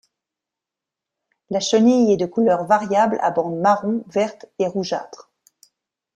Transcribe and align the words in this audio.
La 1.51 1.59
chenille 1.59 2.11
est 2.11 2.17
de 2.17 2.25
couleur 2.25 2.65
variable 2.65 3.19
à 3.21 3.29
bandes 3.29 3.59
marron, 3.59 4.03
vertes 4.07 4.47
et 4.57 4.65
rougeâtres. 4.65 5.29